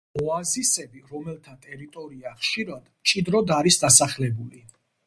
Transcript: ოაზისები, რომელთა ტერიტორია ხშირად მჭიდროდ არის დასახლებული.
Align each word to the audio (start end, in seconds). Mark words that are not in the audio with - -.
ოაზისები, 0.19 1.01
რომელთა 1.11 1.53
ტერიტორია 1.67 2.35
ხშირად 2.43 2.89
მჭიდროდ 2.97 3.57
არის 3.61 3.83
დასახლებული. 3.87 4.69